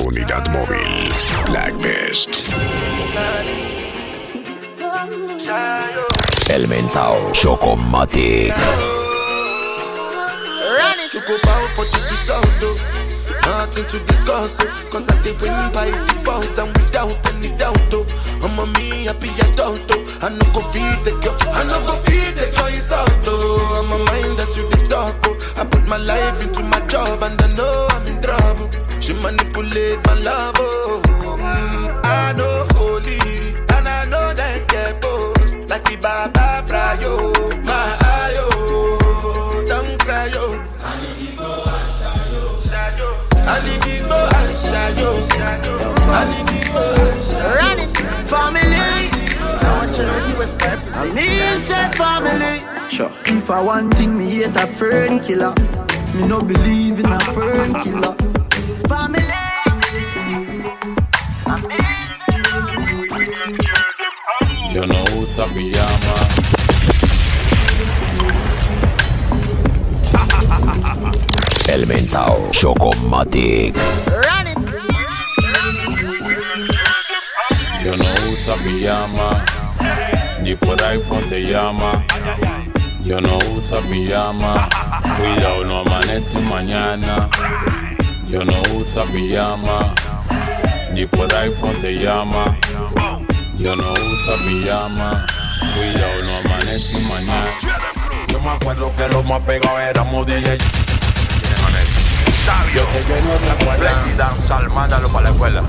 [0.00, 1.12] Unidad móvil.
[1.46, 2.30] Black Best.
[6.48, 8.54] El mentao Chocomatic.
[11.12, 12.62] Choco power for the result.
[13.46, 14.88] Nothing to discuss, oh.
[14.90, 18.04] Cause I did win by default and without any doubt, oh.
[18.42, 20.18] I'm a me happy adult, oh.
[20.20, 23.78] I no go feed the girl, I no go feed the girl is out, oh.
[23.78, 25.36] I'm a mind that's you the talk, oh.
[25.56, 28.68] I put my life into my job and I know I'm in trouble.
[29.00, 31.02] She manipulate my love, oh.
[31.38, 33.18] Mm, I know holy
[33.76, 37.32] and I know that get both like the Baba Frayo,
[37.64, 40.62] my ayo, don't cry, yo.
[40.86, 43.08] Alibigo and Shayo.
[43.52, 45.10] Alibigo and Shayo.
[47.56, 47.96] Run it,
[48.28, 48.60] family.
[48.60, 48.65] Me
[50.94, 52.60] I'm inside family.
[52.90, 53.10] Sure.
[53.26, 55.54] If I want thing, me hate a fern killer.
[56.14, 58.14] Me no believe in a fern killer.
[58.88, 59.24] Family.
[61.46, 61.96] I'm family.
[64.72, 66.16] You know who's a piyama.
[71.68, 73.74] Elemental Chocomatic.
[74.06, 74.58] Run it.
[77.84, 79.55] You know who's a piyama.
[80.46, 82.04] Ni por iPhone te llama.
[83.02, 84.68] Yo no usa pijama.
[85.18, 87.28] Cuidado, no amanece mañana.
[88.28, 89.92] Yo no usa pijama.
[90.92, 92.56] Ni por iPhone te llama.
[93.58, 95.26] Yo no usa pijama.
[95.74, 97.50] Cuidado, no amanece mañana.
[98.28, 100.58] Yo me acuerdo que lo más pegado éramos DJ.
[102.72, 104.44] Yo sé que no te acuerdas.
[104.46, 105.62] Salmándalo para la escuela.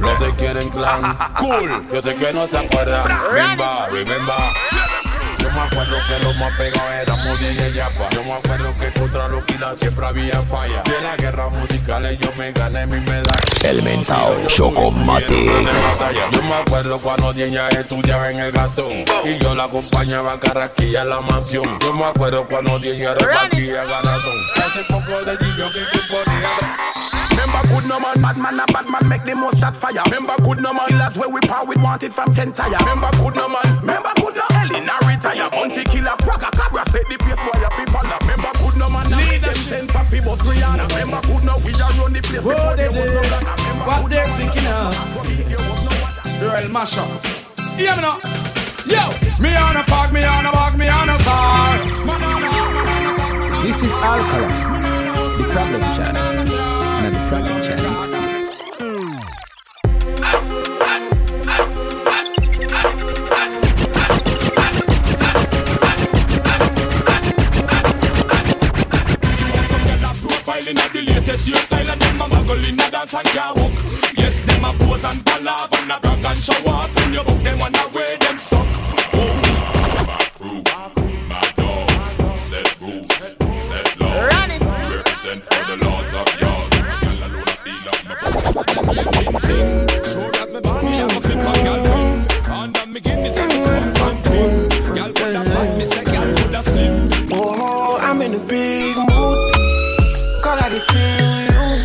[0.00, 1.18] No se quieren clan.
[1.38, 1.88] Cool.
[1.92, 3.04] Yo sé que no se acuerdan.
[3.32, 4.71] Remember, remember.
[5.42, 8.08] Yo me acuerdo que los más pegados éramos DJ Yapa.
[8.10, 10.82] Yo me acuerdo que contra los kilas siempre había falla.
[10.82, 13.32] De la guerra musical yo me gané mi medalla.
[13.64, 15.50] El mentao Chocomatic.
[16.30, 21.02] Yo me acuerdo cuando Diana estudiaba en el gastón Y yo la acompañaba a Carraquilla
[21.02, 25.98] en la mansión Yo me acuerdo cuando Diana repartía galardón Ese poco de niño que
[25.98, 30.02] componía Remember good no man, bad man, a bad man make the most shot fire.
[30.06, 32.78] Remember good no man, killers where we power with wanted from Kentire.
[32.84, 35.48] Remember good no man, remember good no Elena retire.
[35.50, 38.18] Bounty killer, Praga, Cabra, set the pace boy up in follow.
[38.22, 40.86] Remember good no man, leader sense of Fibos Rihanna.
[40.92, 43.38] Remember good no, we are run the place before they was no.
[43.40, 44.92] Remember What they're thinking of.
[46.40, 47.08] Girl, mash up.
[47.76, 48.20] Hear me now.
[48.84, 48.98] Yo,
[49.40, 51.78] me on a fog, me on a bog, me on a star.
[53.62, 54.48] This is Alcala,
[55.38, 58.12] the problem child another track checks.
[74.16, 77.42] Yes, them a pose and palaver, and a brag and show off in your book.
[77.42, 78.38] Them wanna wear them
[97.34, 99.08] Oh, I'm in a big mood.
[100.42, 101.84] Call I feel you.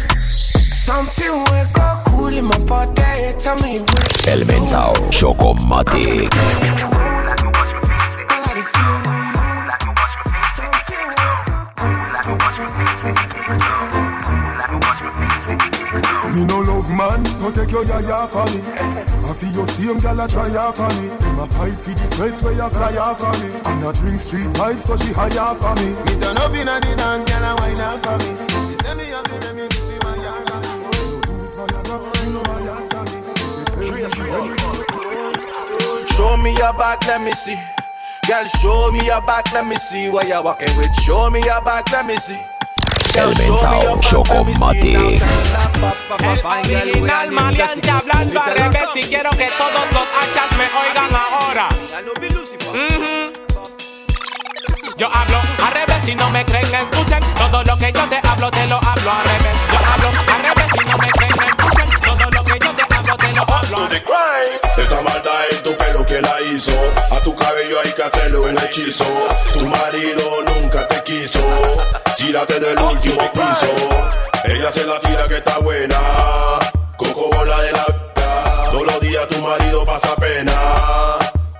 [0.75, 3.33] Something we go cool in my body.
[3.39, 4.27] Tell me what.
[4.27, 6.76] El mentao Chocomatic.
[16.77, 18.61] Love man, so take your yaya for me.
[18.61, 21.07] I feel your same gal a try off for me.
[21.09, 23.49] Them a fight for the sweat where you fly off for me.
[23.65, 25.89] And a drink street vibes, so she high off for me.
[26.05, 28.29] Me turn up inna the dance, girl a wine up for me.
[28.69, 30.77] She say me up to them, you see my yard me.
[36.13, 37.59] Show me your back, let me see.
[38.27, 40.93] Girl, show me your back, let me see what you're walking with.
[41.01, 42.39] Show me your back, let me see.
[43.17, 43.99] El mentao
[45.77, 46.45] Chocomatic.
[46.45, 51.69] Original Marian te hablando al revés y quiero que todos los hachas me oigan ahora.
[52.71, 53.33] Ujú.
[54.97, 57.19] Yo hablo al revés, si no me creen, escuchen.
[57.35, 59.57] Todo lo que yo te hablo, te lo hablo al revés.
[59.71, 62.01] Yo hablo al revés, si no me creen, escuchen.
[62.01, 64.07] Todo lo que yo te hablo, te lo hablo al revés.
[64.77, 66.71] Esta maldad en tu pelo que la hizo.
[67.11, 69.05] A tu cabello hay que hacerle un hechizo.
[69.53, 71.39] Tu marido nunca te quiso.
[72.17, 74.26] Gírate del último piso.
[74.45, 75.97] Ella se la tira que está buena.
[76.97, 78.71] Coco bola de la vida.
[78.71, 80.53] Todos los días tu marido pasa pena.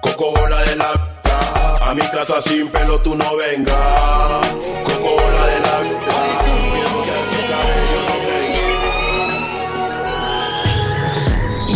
[0.01, 1.77] Coco bola de la vida.
[1.81, 3.75] A mi casa sin pelo tú no vengas.
[4.83, 5.77] Coco bola de la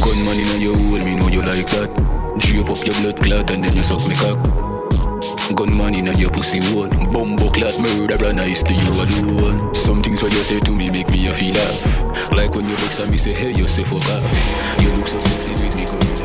[0.02, 1.90] Gunman in your hole, me know you like that.
[2.40, 4.81] Drape up your blood clot and then you suck me cock.
[5.56, 6.88] Gun money in your pussy hole.
[7.12, 9.76] Bumbo clot murder and I used to you alone.
[9.76, 12.32] Some things what you say to me make me a feel laugh.
[12.32, 14.24] Like when you vex at me say, hey, you say fuck off.
[14.82, 16.16] You look so sexy with me coming.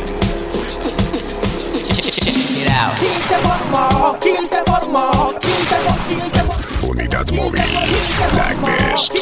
[2.55, 2.97] Get out.
[6.83, 7.61] Unidad móvil,
[8.33, 9.17] Black Best.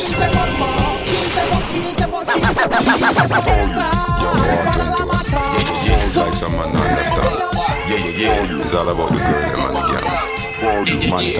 [7.87, 8.57] Yeah, yeah, yeah.
[8.57, 10.35] It's all about the girl, the gang.
[10.65, 11.35] World you man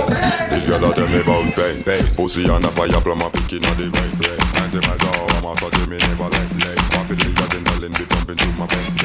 [0.51, 2.05] This girl tell me about pain, pain.
[2.15, 4.37] Pussy on a fire, plum a picking on the right brain.
[4.53, 6.77] Ninety miles an hour, I'm a such me never let play.
[6.93, 9.05] Rapidly adrenaline be pumping through my veins.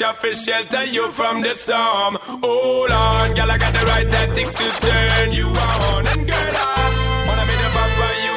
[0.00, 2.16] For shelter you from the storm.
[2.42, 3.50] Hold on, girl.
[3.50, 6.06] I got the right tactics to turn you on.
[6.06, 8.34] And girl, I wanna be the papa you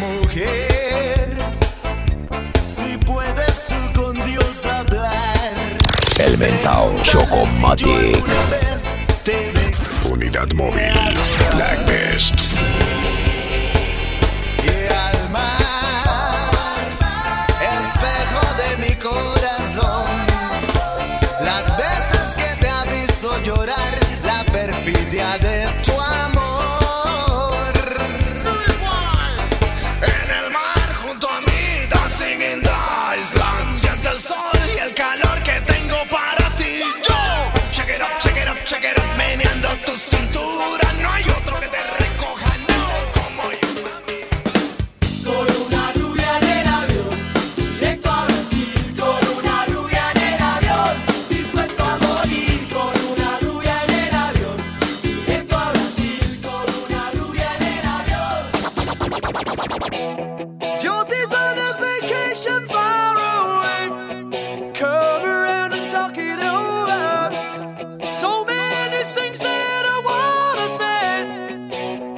[0.00, 1.28] Mujer,
[2.66, 5.76] si puedes tú con Dios hablar.
[6.18, 8.18] El mentao Chocomatic.
[10.10, 10.92] Unidad móvil.
[11.54, 12.81] Black Best.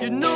[0.05, 0.34] You know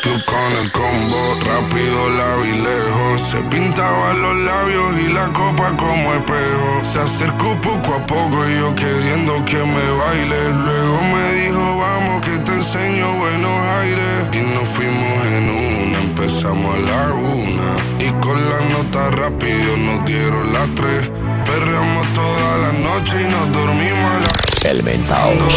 [0.00, 3.22] club con el combo, rápido la vi lejos.
[3.22, 6.84] Se pintaba los labios y la copa como espejo.
[6.84, 10.50] Se acercó poco a poco y yo queriendo que me baile.
[10.50, 14.28] Luego me dijo, vamos que te enseño buenos aires.
[14.32, 17.70] Y nos fuimos en una, empezamos a la una.
[17.98, 21.10] Y con la nota rápido nos dieron las tres.
[21.44, 25.48] Perreamos toda la noche y nos dormimos a la El mentao Ando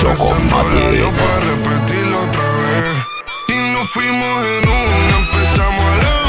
[3.94, 6.21] fuimos en una, empezamos a la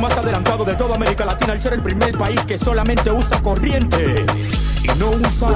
[0.00, 4.24] más adelantado de toda América Latina al ser el primer país que solamente usa corriente
[4.82, 5.48] y no usa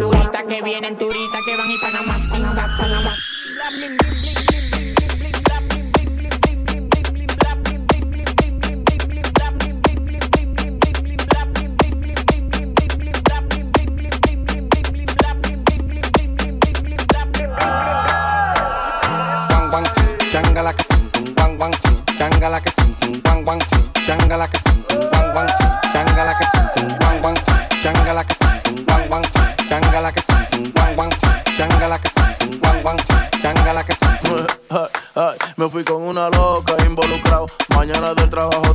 [0.00, 4.49] Turista que vienen, turista que van y Panamá, Panamá, Panamá.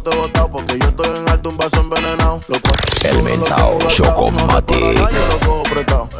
[0.05, 2.39] Te he botado porque yo estoy en alto un vaso envenenado.
[3.03, 4.77] El mentao Chocomatic.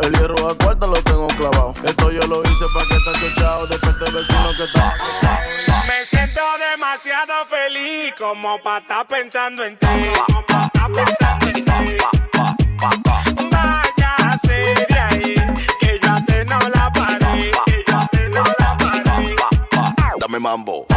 [0.01, 1.73] El hierro a cuarta lo tengo clavado.
[1.83, 3.67] Esto yo lo hice para que estés chochado.
[3.67, 4.93] Después te vecino que está.
[5.87, 9.87] Me siento demasiado feliz como para estar pensando en ti.
[13.51, 15.35] Váyase de ahí,
[15.79, 17.51] que yo a ti no la paré.
[17.65, 19.35] Que yo a ti no la paré.
[20.19, 20.87] Dame mambo.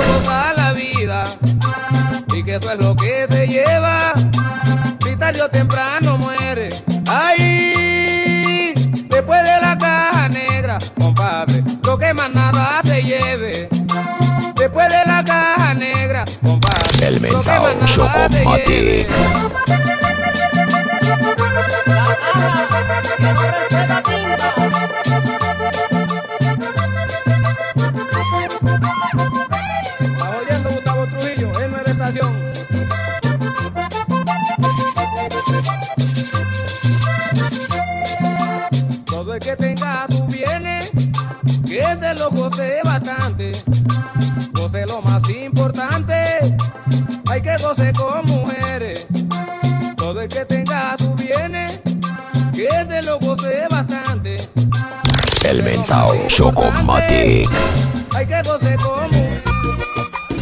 [0.00, 1.24] loco para la vida
[2.34, 4.12] y que eso es lo que se lleva.
[5.04, 6.68] Si tarde o temprano muere.
[7.08, 8.72] Ahí,
[9.08, 13.68] después de la caja negra, compadre, lo que más nada se lleve.
[14.54, 19.06] Después de la caja negra, compadre, el lo que.
[55.90, 57.48] presentado Chocomatic.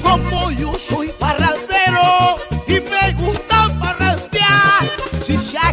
[0.03, 4.85] Como, yo soy parrandero y me gusta parrandear.
[5.23, 5.67] Si ya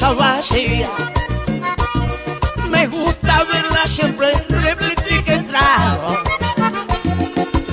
[0.00, 0.88] casa vacía.
[2.70, 6.16] Me gusta verla siempre repleta en trago.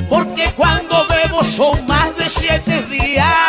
[0.09, 3.46] Porque cuando bebo son más de siete días.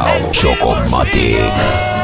[0.00, 1.99] Now, Sokom Maték.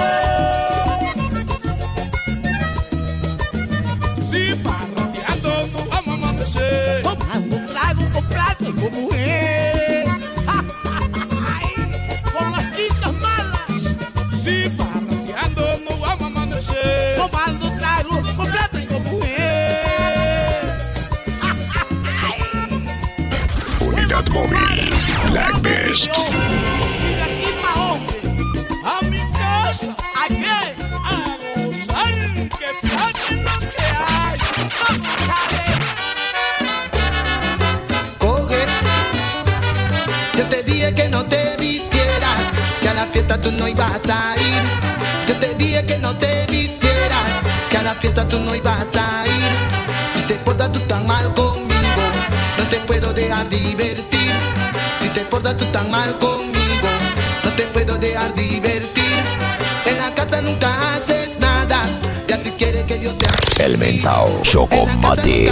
[63.59, 65.51] El Elementao, Chocomatic.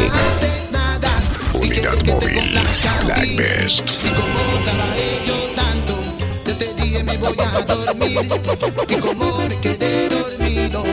[1.55, 2.61] Unidad móvil,
[3.05, 3.91] Black Best.
[8.89, 10.85] Y como me quedé dormido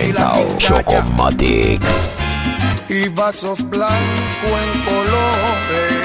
[0.00, 0.58] Experimentado
[2.88, 3.98] Y vasos blancos
[4.42, 5.99] en colores.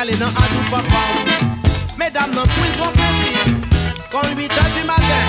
[0.00, 1.16] Kale nan anjou papam
[1.98, 3.32] Medam nan Queens wap presi
[4.08, 5.26] Kon 8 an si maten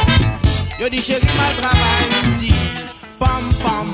[0.79, 2.07] Yo di cheri mal travay
[3.19, 3.90] pam pam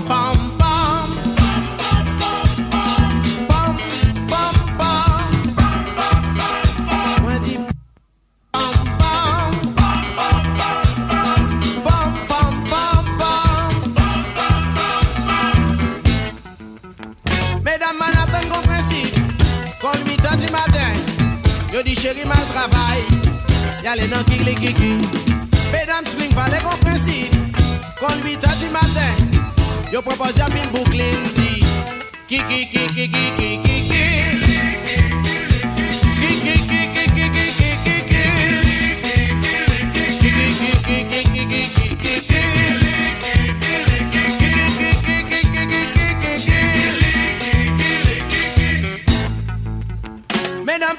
[30.08, 31.04] propose à Bill Brooklyn
[31.36, 31.66] dit
[32.28, 33.78] Ki ki ki ki ki ki ki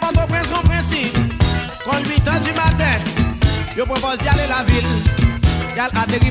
[0.01, 0.49] Port-au-Prince
[2.45, 2.99] du matin,
[3.77, 4.87] je propose d'y aller la ville,
[5.77, 6.31] y a atterri